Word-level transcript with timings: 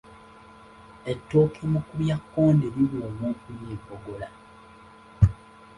Ettooke 1.11 1.61
Mukubyakkonde 1.71 2.67
liwooma 2.75 3.23
okulya 3.33 3.67
empogola. 3.75 4.27